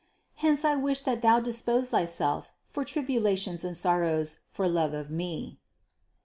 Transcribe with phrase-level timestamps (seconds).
[0.37, 5.11] Hence I wish that thou dispose thyself for tribulations and sor rows for love of
[5.11, 5.59] Me."